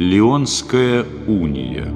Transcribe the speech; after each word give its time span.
Лионская 0.00 1.04
уния 1.26 1.92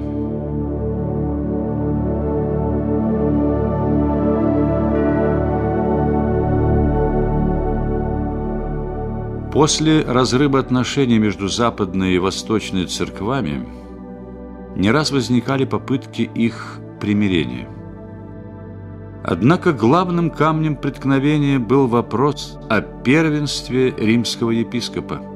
После 9.53 10.01
разрыва 10.01 10.59
отношений 10.59 11.17
между 11.17 11.47
западной 11.47 12.15
и 12.15 12.19
восточной 12.19 12.87
церквами 12.87 13.65
не 14.75 14.91
раз 14.91 15.11
возникали 15.11 15.63
попытки 15.63 16.23
их 16.23 16.79
примирения. 16.99 17.69
Однако 19.23 19.71
главным 19.71 20.29
камнем 20.29 20.75
преткновения 20.75 21.57
был 21.57 21.87
вопрос 21.87 22.59
о 22.69 22.81
первенстве 22.81 23.91
римского 23.91 24.49
епископа– 24.49 25.21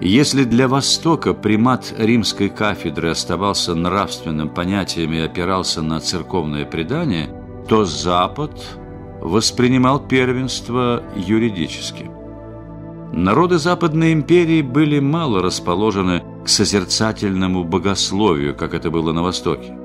если 0.00 0.44
для 0.44 0.68
Востока 0.68 1.32
примат 1.32 1.94
римской 1.96 2.50
кафедры 2.50 3.10
оставался 3.10 3.74
нравственным 3.74 4.50
понятием 4.50 5.12
и 5.12 5.18
опирался 5.18 5.80
на 5.80 6.00
церковное 6.00 6.66
предание, 6.66 7.30
то 7.68 7.84
Запад 7.84 8.52
воспринимал 9.20 10.00
первенство 10.00 11.02
юридически. 11.16 12.10
Народы 13.12 13.58
Западной 13.58 14.12
империи 14.12 14.60
были 14.60 14.98
мало 14.98 15.40
расположены 15.40 16.22
к 16.44 16.48
созерцательному 16.48 17.64
богословию, 17.64 18.54
как 18.54 18.74
это 18.74 18.90
было 18.90 19.12
на 19.12 19.22
Востоке. 19.22 19.76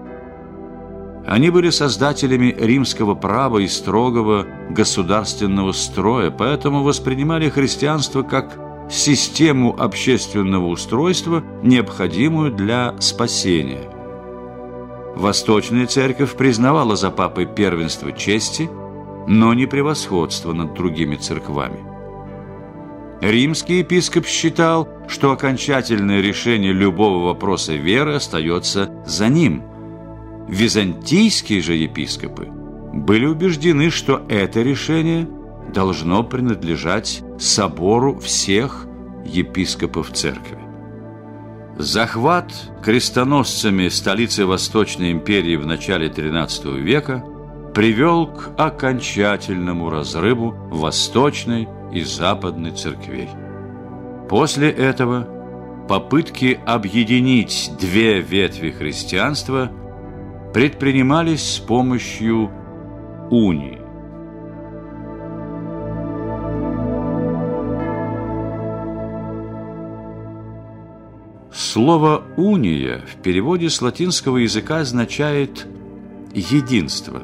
Они 1.25 1.49
были 1.49 1.69
создателями 1.69 2.53
римского 2.59 3.15
права 3.15 3.59
и 3.59 3.67
строгого 3.67 4.45
государственного 4.71 5.71
строя, 5.71 6.31
поэтому 6.31 6.83
воспринимали 6.83 7.47
христианство 7.47 8.23
как 8.23 8.70
систему 8.89 9.75
общественного 9.79 10.67
устройства, 10.67 11.43
необходимую 11.63 12.51
для 12.51 12.95
спасения. 12.99 13.89
Восточная 15.15 15.87
церковь 15.87 16.35
признавала 16.35 16.95
за 16.95 17.11
папой 17.11 17.45
первенство 17.45 18.11
чести, 18.11 18.69
но 19.27 19.53
не 19.53 19.65
превосходство 19.65 20.53
над 20.53 20.73
другими 20.73 21.15
церквами. 21.15 21.79
Римский 23.21 23.79
епископ 23.79 24.25
считал, 24.25 24.89
что 25.07 25.31
окончательное 25.31 26.21
решение 26.21 26.73
любого 26.73 27.25
вопроса 27.25 27.73
веры 27.73 28.15
остается 28.15 28.91
за 29.05 29.27
ним. 29.27 29.63
Византийские 30.47 31.61
же 31.61 31.75
епископы 31.75 32.47
были 32.93 33.25
убеждены, 33.25 33.89
что 33.89 34.21
это 34.27 34.61
решение– 34.61 35.27
должно 35.73 36.23
принадлежать 36.23 37.23
собору 37.41 38.19
всех 38.19 38.85
епископов 39.25 40.11
церкви. 40.11 40.59
Захват 41.77 42.53
крестоносцами 42.83 43.87
столицы 43.87 44.45
Восточной 44.45 45.11
империи 45.11 45.55
в 45.55 45.65
начале 45.65 46.09
XIII 46.09 46.79
века 46.79 47.25
привел 47.73 48.27
к 48.27 48.51
окончательному 48.57 49.89
разрыву 49.89 50.51
Восточной 50.69 51.67
и 51.91 52.03
Западной 52.03 52.71
церквей. 52.71 53.29
После 54.29 54.69
этого 54.69 55.27
попытки 55.89 56.59
объединить 56.65 57.71
две 57.79 58.21
ветви 58.21 58.69
христианства 58.69 59.71
предпринимались 60.53 61.55
с 61.55 61.57
помощью 61.57 62.51
унии. 63.31 63.80
Слово 71.73 72.25
«уния» 72.35 73.01
в 73.07 73.21
переводе 73.21 73.69
с 73.69 73.81
латинского 73.81 74.35
языка 74.35 74.79
означает 74.79 75.67
«единство». 76.33 77.23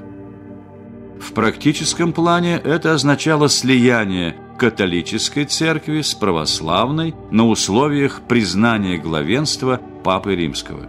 В 1.20 1.34
практическом 1.34 2.14
плане 2.14 2.56
это 2.56 2.94
означало 2.94 3.50
слияние 3.50 4.38
католической 4.58 5.44
церкви 5.44 6.00
с 6.00 6.14
православной 6.14 7.14
на 7.30 7.46
условиях 7.46 8.22
признания 8.22 8.98
главенства 8.98 9.82
Папы 10.06 10.34
Римского. 10.36 10.88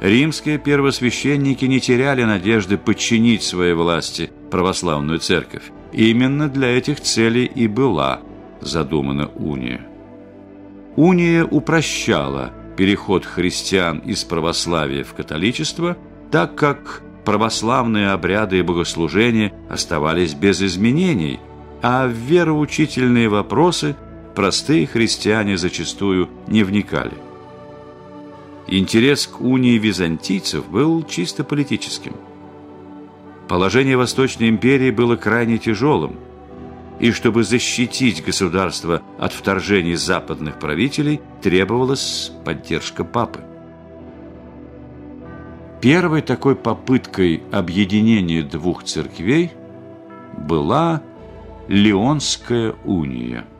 Римские 0.00 0.58
первосвященники 0.58 1.66
не 1.66 1.78
теряли 1.78 2.24
надежды 2.24 2.78
подчинить 2.78 3.44
своей 3.44 3.74
власти 3.74 4.28
православную 4.50 5.20
церковь. 5.20 5.70
Именно 5.92 6.48
для 6.48 6.76
этих 6.76 7.00
целей 7.00 7.44
и 7.44 7.68
была 7.68 8.22
задумана 8.60 9.28
уния. 9.36 9.86
Уния 10.96 11.44
упрощала 11.44 12.52
переход 12.76 13.24
христиан 13.24 13.98
из 13.98 14.24
православия 14.24 15.04
в 15.04 15.14
католичество, 15.14 15.96
так 16.30 16.56
как 16.56 17.02
православные 17.24 18.10
обряды 18.10 18.58
и 18.58 18.62
богослужения 18.62 19.52
оставались 19.68 20.34
без 20.34 20.62
изменений, 20.62 21.38
а 21.82 22.06
в 22.06 22.12
вероучительные 22.12 23.28
вопросы 23.28 23.96
простые 24.34 24.86
христиане 24.86 25.56
зачастую 25.56 26.28
не 26.46 26.64
вникали. 26.64 27.14
Интерес 28.66 29.26
к 29.26 29.40
унии 29.40 29.78
византийцев 29.78 30.68
был 30.68 31.02
чисто 31.04 31.44
политическим. 31.44 32.14
Положение 33.48 33.96
Восточной 33.96 34.48
империи 34.48 34.90
было 34.90 35.16
крайне 35.16 35.58
тяжелым– 35.58 36.16
и 37.00 37.12
чтобы 37.12 37.44
защитить 37.44 38.24
государство 38.24 39.02
от 39.18 39.32
вторжений 39.32 39.94
западных 39.94 40.58
правителей, 40.58 41.20
требовалась 41.42 42.30
поддержка 42.44 43.04
папы. 43.04 43.40
Первой 45.80 46.20
такой 46.20 46.56
попыткой 46.56 47.42
объединения 47.50 48.42
двух 48.42 48.84
церквей 48.84 49.52
была 50.36 51.02
Леонская 51.68 52.74
уния– 52.84 53.46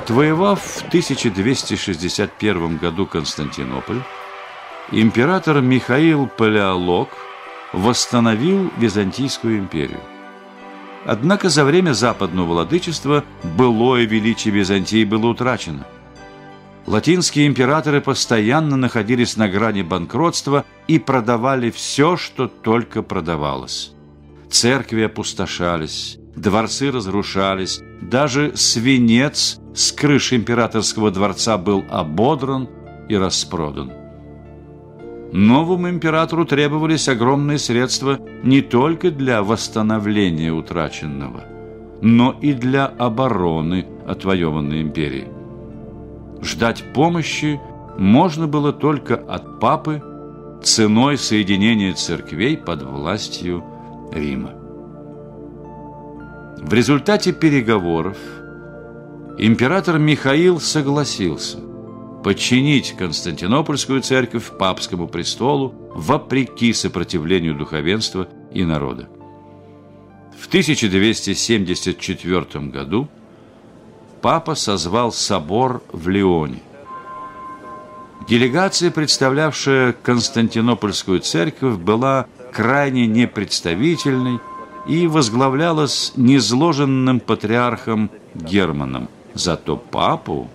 Отвоевав 0.00 0.60
в 0.62 0.78
1261 0.88 2.78
году 2.78 3.04
Константинополь, 3.04 4.00
император 4.92 5.60
Михаил 5.60 6.26
Палеолог 6.26 7.10
восстановил 7.74 8.70
Византийскую 8.78 9.58
империю. 9.58 10.00
Однако 11.04 11.50
за 11.50 11.66
время 11.66 11.92
западного 11.92 12.46
владычества 12.46 13.24
былое 13.58 14.06
величие 14.06 14.54
Византии 14.54 15.04
было 15.04 15.26
утрачено. 15.26 15.86
Латинские 16.86 17.46
императоры 17.46 18.00
постоянно 18.00 18.78
находились 18.78 19.36
на 19.36 19.50
грани 19.50 19.82
банкротства 19.82 20.64
и 20.86 20.98
продавали 20.98 21.70
все, 21.70 22.16
что 22.16 22.48
только 22.48 23.02
продавалось. 23.02 23.92
Церкви 24.50 25.02
опустошались, 25.02 26.16
дворцы 26.34 26.90
разрушались, 26.90 27.80
даже 28.00 28.56
свинец 28.56 29.59
с 29.74 29.92
крыши 29.92 30.36
императорского 30.36 31.10
дворца 31.10 31.56
был 31.58 31.84
ободран 31.90 32.68
и 33.08 33.16
распродан. 33.16 33.92
Новому 35.32 35.88
императору 35.88 36.44
требовались 36.44 37.08
огромные 37.08 37.58
средства 37.58 38.18
не 38.42 38.62
только 38.62 39.10
для 39.10 39.42
восстановления 39.42 40.52
утраченного, 40.52 41.44
но 42.02 42.36
и 42.40 42.52
для 42.52 42.86
обороны 42.86 43.86
отвоеванной 44.06 44.82
империи. 44.82 45.28
Ждать 46.42 46.82
помощи 46.92 47.60
можно 47.96 48.48
было 48.48 48.72
только 48.72 49.14
от 49.14 49.60
папы 49.60 50.02
ценой 50.62 51.16
соединения 51.16 51.94
церквей 51.94 52.56
под 52.56 52.82
властью 52.82 53.62
Рима. 54.12 54.54
В 56.58 56.74
результате 56.74 57.32
переговоров 57.32 58.16
император 59.38 59.98
Михаил 59.98 60.60
согласился 60.60 61.58
подчинить 62.22 62.94
Константинопольскую 62.96 64.02
церковь 64.02 64.50
папскому 64.58 65.08
престолу 65.08 65.74
вопреки 65.94 66.72
сопротивлению 66.72 67.54
духовенства 67.54 68.28
и 68.52 68.64
народа. 68.64 69.08
В 70.38 70.46
1274 70.48 72.66
году 72.66 73.08
папа 74.20 74.54
созвал 74.54 75.12
собор 75.12 75.82
в 75.92 76.08
Лионе. 76.08 76.62
Делегация, 78.28 78.90
представлявшая 78.90 79.92
Константинопольскую 79.92 81.20
церковь, 81.20 81.76
была 81.76 82.26
крайне 82.52 83.06
непредставительной 83.06 84.40
и 84.86 85.06
возглавлялась 85.06 86.12
незложенным 86.16 87.20
патриархом 87.20 88.10
Германом. 88.34 89.08
Зато 89.34 89.76
папу 89.76 90.48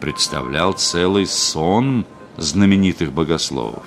представлял 0.00 0.72
целый 0.72 1.26
сон 1.26 2.04
знаменитых 2.36 3.12
богословов. 3.12 3.84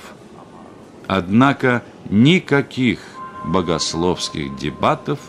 Однако 1.07 1.83
никаких 2.09 2.99
богословских 3.45 4.55
дебатов 4.57 5.19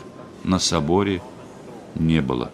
на 0.44 0.58
соборе 0.58 1.22
не 1.94 2.20
было. 2.20 2.50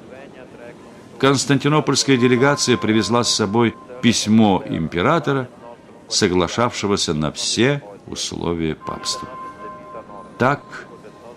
Константинопольская 1.19 2.17
делегация 2.17 2.77
привезла 2.77 3.25
с 3.25 3.35
собой 3.35 3.75
письмо 4.03 4.63
императора, 4.69 5.49
соглашавшегося 6.09 7.15
на 7.15 7.33
все 7.33 7.83
условия 8.07 8.75
папства. 8.75 9.29
Так 10.39 10.63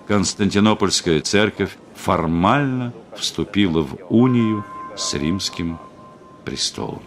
Константинопольская 0.07 1.21
церковь 1.21 1.77
формально 1.95 2.93
вступила 3.15 3.83
в 3.83 3.95
унию 4.09 4.65
с 4.95 5.13
римским 5.13 5.79
престолом. 6.45 7.01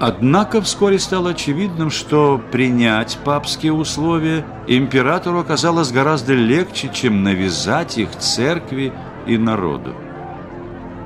Однако 0.00 0.62
вскоре 0.62 0.98
стало 0.98 1.30
очевидным, 1.30 1.90
что 1.90 2.40
принять 2.50 3.18
папские 3.22 3.74
условия 3.74 4.46
императору 4.66 5.40
оказалось 5.40 5.92
гораздо 5.92 6.32
легче, 6.32 6.90
чем 6.90 7.22
навязать 7.22 7.98
их 7.98 8.10
церкви 8.16 8.94
и 9.26 9.36
народу. 9.36 9.94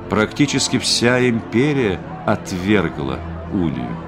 Практически 0.09 0.79
вся 0.79 1.27
империя 1.27 1.99
отвергла 2.25 3.19
унию. 3.51 4.04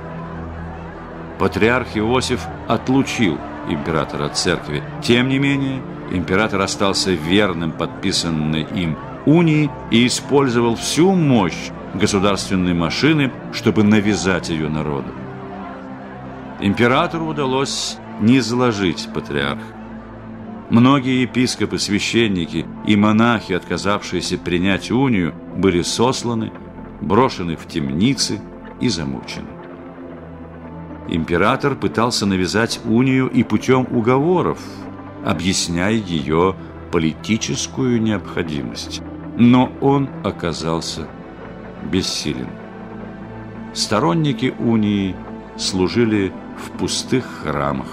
Патриарх 1.39 1.95
Иосиф 1.95 2.41
отлучил 2.67 3.37
императора 3.69 4.25
от 4.25 4.37
церкви. 4.37 4.83
Тем 5.03 5.29
не 5.29 5.39
менее, 5.39 5.81
император 6.11 6.61
остался 6.61 7.11
верным 7.11 7.71
подписанной 7.71 8.67
им 8.75 8.97
унии 9.25 9.69
и 9.91 10.07
использовал 10.07 10.75
всю 10.75 11.13
мощь 11.13 11.71
государственной 11.93 12.73
машины, 12.73 13.31
чтобы 13.51 13.83
навязать 13.83 14.49
ее 14.49 14.69
народу. 14.69 15.09
Императору 16.59 17.27
удалось 17.27 17.97
не 18.19 18.39
заложить 18.39 19.07
патриарха. 19.13 19.75
Многие 20.69 21.21
епископы, 21.21 21.77
священники 21.77 22.65
и 22.85 22.95
монахи, 22.95 23.53
отказавшиеся 23.53 24.37
принять 24.37 24.91
унию, 24.91 25.33
были 25.55 25.81
сосланы, 25.81 26.51
брошены 26.99 27.55
в 27.55 27.67
темницы 27.67 28.41
и 28.81 28.89
замучены. 28.89 29.56
Император 31.09 31.75
пытался 31.75 32.25
навязать 32.25 32.81
унию 32.83 33.27
и 33.29 33.43
путем 33.43 33.87
уговоров, 33.91 34.59
объясняя 35.25 35.93
ее 35.93 36.55
политическую 36.91 38.01
необходимость. 38.01 39.01
Но 39.37 39.71
он 39.81 40.09
оказался 40.23 41.07
бессилен. 41.91 42.49
Сторонники 43.73 44.53
унии 44.59 45.15
служили 45.57 46.33
в 46.57 46.77
пустых 46.77 47.25
храмах. 47.43 47.87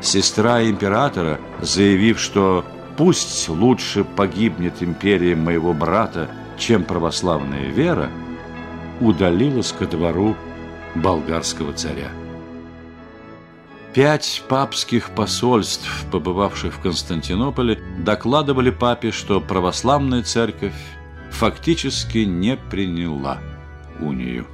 Сестра 0.00 0.64
императора, 0.64 1.38
заявив, 1.60 2.18
что 2.18 2.64
пусть 2.96 3.48
лучше 3.48 4.04
погибнет 4.04 4.82
империя 4.82 5.36
моего 5.36 5.72
брата, 5.72 6.28
чем 6.58 6.84
православная 6.84 7.68
вера, 7.68 8.10
удалилась 9.00 9.72
ко 9.72 9.86
двору 9.86 10.36
болгарского 10.94 11.72
царя. 11.72 12.12
Пять 13.94 14.42
папских 14.48 15.10
посольств, 15.10 16.06
побывавших 16.10 16.74
в 16.74 16.80
Константинополе, 16.80 17.78
докладывали 17.98 18.70
папе, 18.70 19.10
что 19.10 19.40
православная 19.40 20.22
церковь 20.22 20.72
фактически 21.30 22.18
не 22.18 22.56
приняла 22.56 23.38
унию. 24.00 24.46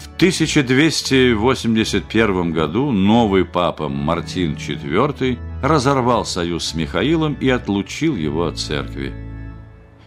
В 0.00 0.08
1281 0.16 2.52
году 2.52 2.90
новый 2.90 3.44
папа 3.44 3.88
Мартин 3.88 4.54
IV 4.54 5.38
разорвал 5.62 6.24
союз 6.24 6.64
с 6.64 6.74
Михаилом 6.74 7.34
и 7.34 7.48
отлучил 7.48 8.16
его 8.16 8.46
от 8.46 8.58
церкви. 8.58 9.14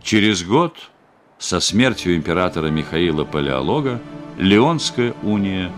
Через 0.03 0.43
год, 0.43 0.75
со 1.37 1.59
смертью 1.59 2.15
императора 2.15 2.67
Михаила 2.67 3.23
Палеолога, 3.23 3.99
Леонская 4.39 5.13
уния 5.21 5.71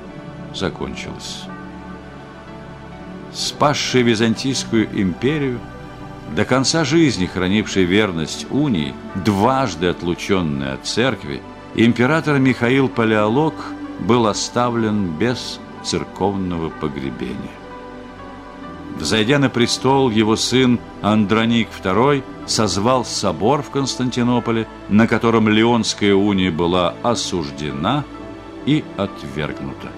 закончилась. 0.56 1.44
Спасший 3.34 4.04
Византийскую 4.04 4.88
империю– 4.94 5.60
до 6.36 6.46
конца 6.46 6.86
жизни 6.86 7.25
хранивший 7.25 7.84
верность 7.84 8.48
унии, 8.50 8.94
дважды 9.16 9.88
отлученный 9.88 10.74
от 10.74 10.86
церкви, 10.86 11.42
император 11.75 12.40
Михаил 12.40 12.88
Палеолог 12.88 13.54
был 14.00 14.28
оставлен 14.28 15.12
без 15.18 15.60
церковного 15.84 16.69
погребения. 16.69 17.52
Взойдя 18.98 19.40
на 19.40 19.50
престол, 19.50 20.10
его 20.10 20.38
сын 20.38 20.80
Андроник 21.02 21.68
II 21.84 22.24
созвал 22.46 23.04
собор 23.04 23.62
в 23.62 23.69
Константинополе, 23.69 24.68
на 24.88 25.08
котором 25.08 25.50
Леонская 25.50 26.13
уния 26.13 26.52
была 26.52 26.96
осуждена 27.04 28.06
и 28.66 28.84
отвергнута. 28.98 29.90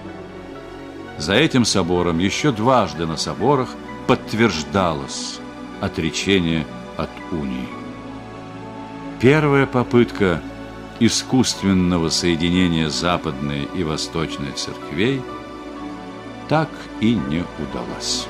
За 1.18 1.33
этим 1.33 1.65
собором 1.65 2.19
еще 2.19 2.51
дважды 2.51 3.06
на 3.06 3.18
соборах 3.18 3.69
подтверждалось 4.07 5.39
отречение 5.80 6.65
от 6.98 7.10
унии. 7.31 7.68
Первая 9.19 9.65
попытка 9.65 10.42
искусственного 11.00 12.10
соединения 12.10 12.89
западной 12.89 13.68
и 13.75 13.83
восточной 13.83 14.51
церквей 14.51 15.21
так 16.50 16.69
и 17.00 17.15
не 17.15 17.44
удалась. 17.60 18.27